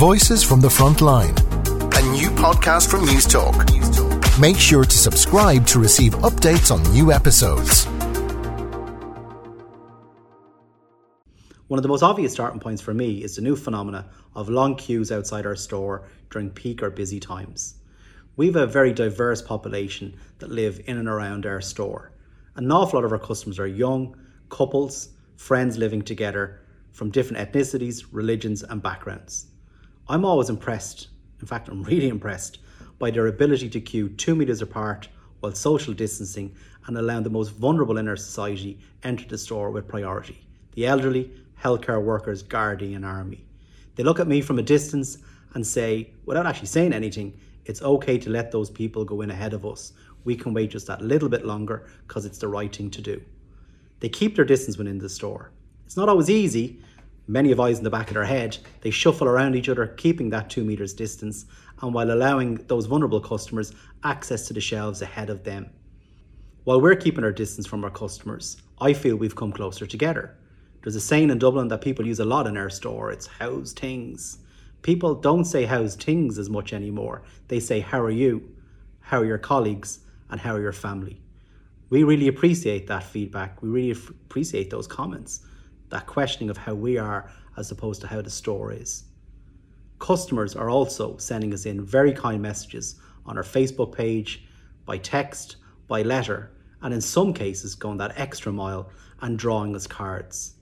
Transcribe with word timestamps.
Voices 0.00 0.42
from 0.42 0.62
the 0.62 0.70
Front 0.70 1.02
Line, 1.02 1.34
a 1.34 2.02
new 2.12 2.30
podcast 2.30 2.90
from 2.90 3.04
Newstalk. 3.04 3.68
Make 4.40 4.56
sure 4.56 4.82
to 4.82 4.96
subscribe 4.96 5.66
to 5.66 5.78
receive 5.78 6.14
updates 6.14 6.72
on 6.72 6.82
new 6.94 7.12
episodes. 7.12 7.84
One 11.66 11.78
of 11.78 11.82
the 11.82 11.88
most 11.90 12.02
obvious 12.02 12.32
starting 12.32 12.60
points 12.60 12.80
for 12.80 12.94
me 12.94 13.22
is 13.22 13.36
the 13.36 13.42
new 13.42 13.54
phenomena 13.54 14.08
of 14.34 14.48
long 14.48 14.74
queues 14.74 15.12
outside 15.12 15.44
our 15.44 15.54
store 15.54 16.08
during 16.30 16.48
peak 16.48 16.82
or 16.82 16.88
busy 16.88 17.20
times. 17.20 17.74
We 18.36 18.46
have 18.46 18.56
a 18.56 18.66
very 18.66 18.94
diverse 18.94 19.42
population 19.42 20.16
that 20.38 20.50
live 20.50 20.80
in 20.86 20.96
and 20.96 21.10
around 21.10 21.44
our 21.44 21.60
store. 21.60 22.12
An 22.56 22.72
awful 22.72 22.98
lot 22.98 23.04
of 23.04 23.12
our 23.12 23.18
customers 23.18 23.58
are 23.58 23.66
young, 23.66 24.16
couples, 24.48 25.10
friends 25.36 25.76
living 25.76 26.00
together 26.00 26.62
from 26.90 27.10
different 27.10 27.52
ethnicities, 27.52 28.06
religions, 28.10 28.62
and 28.62 28.82
backgrounds. 28.82 29.48
I'm 30.10 30.24
always 30.24 30.50
impressed, 30.50 31.06
in 31.40 31.46
fact, 31.46 31.68
I'm 31.68 31.84
really 31.84 32.08
impressed 32.08 32.58
by 32.98 33.12
their 33.12 33.28
ability 33.28 33.68
to 33.68 33.80
queue 33.80 34.08
two 34.08 34.34
metres 34.34 34.60
apart 34.60 35.08
while 35.38 35.54
social 35.54 35.94
distancing 35.94 36.52
and 36.86 36.98
allowing 36.98 37.22
the 37.22 37.30
most 37.30 37.50
vulnerable 37.50 37.96
in 37.96 38.08
our 38.08 38.16
society 38.16 38.80
enter 39.04 39.24
the 39.28 39.38
store 39.38 39.70
with 39.70 39.86
priority 39.86 40.44
the 40.72 40.84
elderly, 40.84 41.30
healthcare 41.62 42.02
workers, 42.02 42.42
Gardaí, 42.42 42.96
and 42.96 43.04
Army. 43.04 43.44
They 43.94 44.02
look 44.02 44.18
at 44.18 44.26
me 44.26 44.40
from 44.40 44.58
a 44.58 44.62
distance 44.62 45.18
and 45.54 45.64
say, 45.64 46.10
without 46.26 46.46
actually 46.46 46.66
saying 46.66 46.92
anything, 46.92 47.38
it's 47.66 47.82
okay 47.82 48.18
to 48.18 48.30
let 48.30 48.50
those 48.50 48.68
people 48.68 49.04
go 49.04 49.20
in 49.20 49.30
ahead 49.30 49.52
of 49.52 49.64
us. 49.64 49.92
We 50.24 50.34
can 50.34 50.52
wait 50.52 50.70
just 50.70 50.88
that 50.88 51.02
little 51.02 51.28
bit 51.28 51.46
longer 51.46 51.88
because 52.08 52.24
it's 52.24 52.38
the 52.38 52.48
right 52.48 52.74
thing 52.74 52.90
to 52.90 53.00
do. 53.00 53.22
They 54.00 54.08
keep 54.08 54.34
their 54.34 54.44
distance 54.44 54.76
when 54.76 54.88
in 54.88 54.98
the 54.98 55.08
store. 55.08 55.52
It's 55.86 55.96
not 55.96 56.08
always 56.08 56.30
easy, 56.30 56.82
many 57.30 57.50
have 57.50 57.60
eyes 57.60 57.78
in 57.78 57.84
the 57.84 57.90
back 57.90 58.08
of 58.08 58.14
their 58.14 58.24
head, 58.24 58.58
they 58.80 58.90
shuffle 58.90 59.28
around 59.28 59.54
each 59.54 59.68
other, 59.68 59.86
keeping 59.86 60.30
that 60.30 60.50
two 60.50 60.64
metres 60.64 60.92
distance, 60.92 61.46
and 61.80 61.94
while 61.94 62.10
allowing 62.10 62.56
those 62.66 62.86
vulnerable 62.86 63.20
customers 63.20 63.72
access 64.02 64.48
to 64.48 64.52
the 64.52 64.60
shelves 64.60 65.00
ahead 65.00 65.30
of 65.30 65.44
them. 65.44 65.70
While 66.64 66.80
we're 66.80 66.96
keeping 66.96 67.22
our 67.22 67.32
distance 67.32 67.66
from 67.66 67.84
our 67.84 67.90
customers, 67.90 68.56
I 68.80 68.94
feel 68.94 69.14
we've 69.14 69.36
come 69.36 69.52
closer 69.52 69.86
together. 69.86 70.36
There's 70.82 70.96
a 70.96 71.00
saying 71.00 71.30
in 71.30 71.38
Dublin 71.38 71.68
that 71.68 71.82
people 71.82 72.06
use 72.06 72.18
a 72.18 72.24
lot 72.24 72.46
in 72.46 72.56
our 72.56 72.70
store 72.70 73.12
it's 73.12 73.26
how's 73.26 73.72
things. 73.72 74.38
People 74.82 75.14
don't 75.14 75.44
say 75.44 75.66
how's 75.66 75.94
things 75.94 76.36
as 76.36 76.50
much 76.50 76.72
anymore. 76.72 77.22
They 77.48 77.60
say 77.60 77.80
how 77.80 78.00
are 78.00 78.10
you, 78.10 78.56
how 79.00 79.20
are 79.20 79.26
your 79.26 79.38
colleagues, 79.38 80.00
and 80.30 80.40
how 80.40 80.56
are 80.56 80.60
your 80.60 80.72
family. 80.72 81.20
We 81.90 82.02
really 82.02 82.28
appreciate 82.28 82.86
that 82.88 83.04
feedback. 83.04 83.62
We 83.62 83.68
really 83.68 83.90
appreciate 83.90 84.70
those 84.70 84.86
comments 84.86 85.42
that 85.90 86.06
questioning 86.06 86.50
of 86.50 86.56
how 86.56 86.74
we 86.74 86.96
are 86.98 87.30
as 87.56 87.70
opposed 87.70 88.00
to 88.00 88.06
how 88.06 88.22
the 88.22 88.30
store 88.30 88.72
is. 88.72 89.04
Customers 89.98 90.56
are 90.56 90.70
also 90.70 91.16
sending 91.18 91.52
us 91.52 91.66
in 91.66 91.84
very 91.84 92.12
kind 92.12 92.40
messages 92.40 92.96
on 93.26 93.36
our 93.36 93.44
Facebook 93.44 93.94
page, 93.94 94.44
by 94.86 94.96
text, 94.96 95.56
by 95.86 96.02
letter, 96.02 96.50
and 96.82 96.94
in 96.94 97.00
some 97.00 97.34
cases 97.34 97.74
going 97.74 97.98
that 97.98 98.18
extra 98.18 98.50
mile 98.50 98.90
and 99.20 99.38
drawing 99.38 99.76
us 99.76 99.86
cards. 99.86 100.54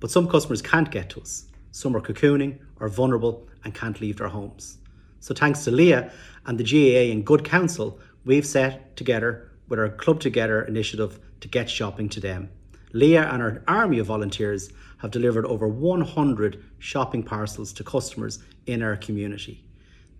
But 0.00 0.10
some 0.10 0.28
customers 0.28 0.60
can't 0.60 0.90
get 0.90 1.10
to 1.10 1.20
us. 1.20 1.46
Some 1.70 1.96
are 1.96 2.00
cocooning 2.00 2.58
or 2.80 2.88
vulnerable 2.88 3.48
and 3.64 3.74
can't 3.74 4.00
leave 4.00 4.18
their 4.18 4.28
homes. 4.28 4.78
So, 5.20 5.32
thanks 5.34 5.64
to 5.64 5.70
Leah 5.70 6.10
and 6.46 6.58
the 6.58 6.64
GAA 6.64 7.12
in 7.12 7.22
good 7.22 7.44
counsel, 7.44 8.00
we've 8.24 8.44
set 8.44 8.96
together 8.96 9.52
with 9.68 9.78
our 9.78 9.88
Club 9.88 10.18
Together 10.18 10.62
initiative 10.62 11.20
to 11.40 11.48
get 11.48 11.70
shopping 11.70 12.08
to 12.10 12.20
them. 12.20 12.50
Leah 12.92 13.28
and 13.32 13.40
her 13.40 13.64
army 13.66 13.98
of 13.98 14.06
volunteers 14.06 14.70
have 14.98 15.10
delivered 15.10 15.46
over 15.46 15.66
100 15.66 16.62
shopping 16.78 17.22
parcels 17.22 17.72
to 17.72 17.84
customers 17.84 18.38
in 18.66 18.82
our 18.82 18.96
community. 18.96 19.64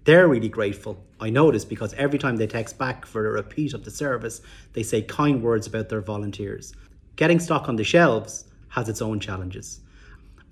They're 0.05 0.27
really 0.27 0.49
grateful. 0.49 1.05
I 1.21 1.31
know 1.31 1.51
this 1.53 1.65
because 1.65 1.95
every 1.95 2.19
time 2.19 2.37
they 2.37 2.47
text 2.47 2.79
back 2.79 3.07
for 3.07 3.27
a 3.27 3.31
repeat 3.31 3.75
of 3.75 3.85
the 3.85 3.91
service, 3.91 4.41
they 4.73 4.83
say 4.83 5.03
kind 5.03 5.43
words 5.43 5.67
about 5.67 5.89
their 5.89 6.01
volunteers. 6.01 6.73
Getting 7.15 7.39
stock 7.39 7.69
on 7.69 7.77
the 7.77 7.85
shelves 7.85 8.47
has 8.71 8.89
its 8.89 9.03
own 9.03 9.21
challenges. 9.21 9.81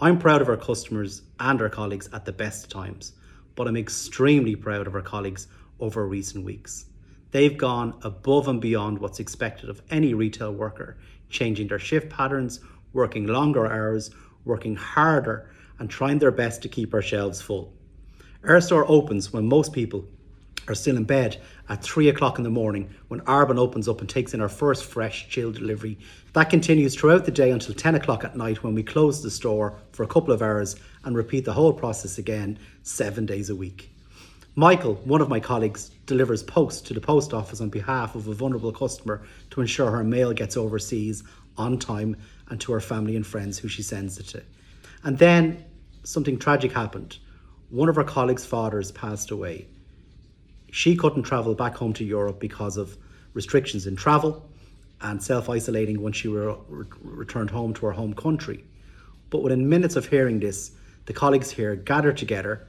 I'm 0.01 0.19
proud 0.19 0.43
of 0.43 0.49
our 0.49 0.57
customers 0.57 1.23
and 1.41 1.61
our 1.61 1.69
colleagues 1.69 2.09
at 2.13 2.25
the 2.25 2.33
best 2.33 2.71
times, 2.71 3.15
but 3.57 3.67
I'm 3.67 3.77
extremely 3.77 4.55
proud 4.55 4.87
of 4.87 4.95
our 4.95 5.03
colleagues 5.03 5.49
over 5.81 6.07
recent 6.07 6.45
weeks. 6.45 6.85
They've 7.31 7.57
gone 7.57 7.99
above 8.03 8.49
and 8.49 8.61
beyond 8.61 8.99
what's 8.99 9.21
expected 9.21 9.69
of 9.69 9.83
any 9.91 10.15
retail 10.15 10.53
worker, 10.53 10.97
changing 11.29 11.69
their 11.69 11.79
shift 11.79 12.11
patterns, 12.11 12.61
working 12.93 13.27
longer 13.27 13.67
hours, 13.67 14.11
working 14.45 14.75
harder, 14.75 15.51
and 15.79 15.89
trying 15.89 16.19
their 16.19 16.33
best 16.33 16.63
to 16.63 16.69
keep 16.69 16.93
our 16.93 17.03
shelves 17.03 17.41
full. 17.41 17.73
Our 18.43 18.61
store 18.61 18.85
opens 18.89 19.33
when 19.33 19.47
most 19.47 19.73
people 19.73 20.07
are 20.67 20.75
still 20.75 20.97
in 20.97 21.05
bed 21.05 21.41
at 21.69 21.83
3 21.83 22.09
o'clock 22.09 22.39
in 22.39 22.45
the 22.45 22.51
morning 22.51 22.91
when 23.09 23.21
Arbon 23.23 23.59
opens 23.59 23.89
up 23.89 24.01
and 24.01 24.09
takes 24.09 24.35
in 24.35 24.41
our 24.41 24.49
first 24.49 24.85
fresh 24.85 25.29
chill 25.29 25.53
delivery. 25.53 25.99
That 26.33 26.51
continues 26.51 26.95
throughout 26.95 27.25
the 27.25 27.31
day 27.31 27.51
until 27.51 27.75
10 27.75 27.95
o'clock 27.95 28.25
at 28.25 28.37
night 28.37 28.63
when 28.63 28.75
we 28.75 28.83
close 28.83 29.23
the 29.23 29.31
store 29.31 29.79
for 29.93 30.03
a 30.03 30.09
couple 30.09 30.33
of 30.33 30.43
hours 30.43 30.77
and 31.05 31.17
repeat 31.17 31.45
the 31.45 31.53
whole 31.53 31.73
process 31.73 32.19
again 32.19 32.59
seven 32.83 33.27
days 33.27 33.51
a 33.51 33.57
week. 33.57 33.91
Michael, 34.61 34.97
one 35.07 35.23
of 35.23 35.31
my 35.31 35.41
colleagues, 35.41 35.91
delivers 36.05 36.43
post 36.43 36.87
to 36.87 36.93
the 36.93 37.01
post 37.01 37.33
office 37.33 37.63
on 37.63 37.71
behalf 37.71 38.15
of 38.15 38.29
a 38.29 38.35
vulnerable 38.35 38.73
customer 38.73 39.23
to 39.49 39.63
ensure 39.63 39.91
her 39.91 40.05
mail 40.05 40.35
gets 40.35 40.55
overseas 40.55 41.25
on 41.57 41.79
time 41.79 42.15
and 42.51 42.61
to 42.61 42.73
her 42.73 42.81
family 42.83 43.17
and 43.17 43.27
friends 43.27 43.59
who 43.59 43.69
she 43.69 43.83
sends 43.83 44.19
it 44.19 44.27
to. 44.27 44.43
And 45.03 45.17
then 45.17 45.65
something 46.05 46.39
tragic 46.39 46.73
happened. 46.73 47.17
One 47.71 47.89
of 47.89 47.97
her 47.97 48.05
colleagues' 48.05 48.45
fathers 48.45 48.93
passed 48.93 49.31
away. 49.31 49.67
She 50.71 50.95
couldn't 50.95 51.23
travel 51.23 51.55
back 51.55 51.75
home 51.75 51.95
to 51.95 52.05
Europe 52.05 52.39
because 52.39 52.77
of 52.77 52.99
restrictions 53.33 53.87
in 53.87 53.97
travel 53.97 54.47
and 55.01 55.23
self 55.23 55.49
isolating 55.49 56.03
when 56.03 56.13
she 56.13 56.29
re- 56.29 56.55
returned 57.01 57.49
home 57.49 57.73
to 57.73 57.87
her 57.87 57.93
home 57.93 58.13
country. 58.13 58.63
But 59.31 59.43
within 59.43 59.71
minutes 59.71 59.97
of 59.97 60.09
hearing 60.09 60.39
this, 60.39 60.73
the 61.07 61.15
colleagues 61.15 61.51
here 61.51 61.77
gathered 61.77 62.19
together 62.19 62.67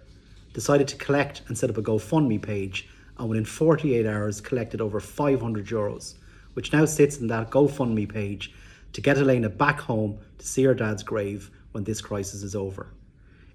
decided 0.53 0.87
to 0.89 0.95
collect 0.97 1.41
and 1.47 1.57
set 1.57 1.69
up 1.69 1.77
a 1.77 1.81
GoFundMe 1.81 2.41
page 2.41 2.89
and 3.17 3.29
within 3.29 3.45
48 3.45 4.05
hours 4.05 4.41
collected 4.41 4.81
over 4.81 4.99
500 4.99 5.65
euros, 5.65 6.15
which 6.53 6.73
now 6.73 6.85
sits 6.85 7.17
in 7.17 7.27
that 7.27 7.49
GoFundMe 7.49 8.11
page 8.11 8.53
to 8.93 9.01
get 9.01 9.17
Elena 9.17 9.49
back 9.49 9.79
home 9.79 10.19
to 10.37 10.47
see 10.47 10.63
her 10.63 10.73
dad's 10.73 11.03
grave 11.03 11.51
when 11.71 11.83
this 11.83 12.01
crisis 12.01 12.43
is 12.43 12.55
over. 12.55 12.93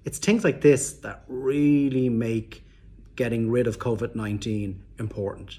It's 0.04 0.18
things 0.18 0.44
like 0.44 0.60
this 0.60 0.94
that 0.94 1.24
really 1.28 2.08
make 2.08 2.64
getting 3.16 3.50
rid 3.50 3.66
of 3.66 3.78
COVID 3.78 4.14
19 4.14 4.82
important. 4.98 5.58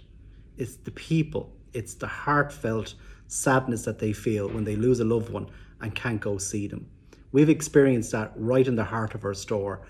It's 0.58 0.76
the 0.78 0.92
people, 0.92 1.54
it's 1.74 1.96
the 1.96 2.08
heartfelt 2.08 2.96
sadness 3.28 3.84
that 3.84 4.00
they 4.00 4.14
feel 4.14 4.48
when 4.48 4.64
they 4.64 4.76
lose 4.76 5.00
a 5.00 5.06
loved 5.06 5.30
one 5.30 5.50
and 5.82 5.94
can't 5.94 6.22
go 6.22 6.38
see 6.38 6.68
them. 6.68 6.90
We've 7.32 7.50
experienced 7.50 8.14
that 8.14 8.32
right 8.36 8.66
in 8.66 8.76
the 8.76 8.86
heart 8.86 9.14
of 9.14 9.26
our 9.26 9.34
store 9.34 9.82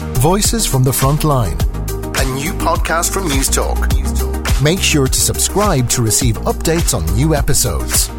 Voices 0.00 0.66
from 0.66 0.82
the 0.82 0.92
Front 0.92 1.24
Line, 1.24 1.58
a 1.58 2.24
new 2.34 2.52
podcast 2.54 3.12
from 3.12 3.28
Newstalk. 3.28 3.78
Make 4.62 4.80
sure 4.80 5.06
to 5.06 5.20
subscribe 5.20 5.90
to 5.90 6.02
receive 6.02 6.36
updates 6.38 6.94
on 6.94 7.04
new 7.16 7.34
episodes. 7.34 8.10